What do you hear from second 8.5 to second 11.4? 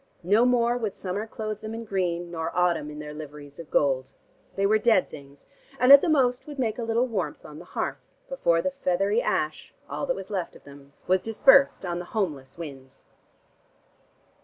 the feathery ash, all that was left of them, was